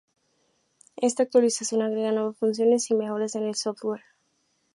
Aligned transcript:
Esta 0.95 1.21
actualización 1.21 1.83
agrega 1.83 2.11
nuevas 2.11 2.35
funciones 2.35 2.89
y 2.89 2.95
mejoras 2.95 3.35
en 3.35 3.43
el 3.43 3.53
software. 3.53 4.01